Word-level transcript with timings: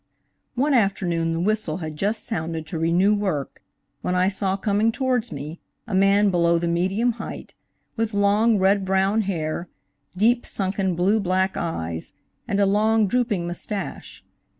One 0.55 0.73
afternoon 0.73 1.31
the 1.33 1.39
whistle 1.39 1.77
had 1.77 1.95
just 1.95 2.25
sounded 2.25 2.65
to 2.65 2.79
renew 2.79 3.13
work, 3.13 3.61
when 4.01 4.15
I 4.15 4.29
saw 4.29 4.57
coming 4.57 4.91
towards 4.91 5.31
me 5.31 5.59
a 5.85 5.93
man 5.93 6.31
below 6.31 6.57
the 6.57 6.67
medium 6.67 7.11
height, 7.21 7.53
with 7.97 8.15
long 8.15 8.57
red 8.57 8.83
brown 8.83 9.21
hair, 9.21 9.69
deep 10.17 10.43
sunken 10.47 10.95
blue 10.95 11.19
black 11.19 11.55
eyes 11.55 12.13
and 12.47 12.59
a 12.59 12.65
long, 12.65 13.05
drooping 13.05 13.45
mustache. 13.45 14.23